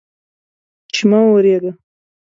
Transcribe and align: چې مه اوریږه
چې 0.93 1.03
مه 1.09 1.19
اوریږه 1.27 1.71